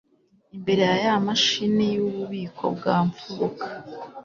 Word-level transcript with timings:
imbere 0.55 0.81
yaya 0.89 1.13
mashini 1.27 1.85
yububiko 1.93 2.63
bwa 2.75 2.95
mfuruka 3.07 3.67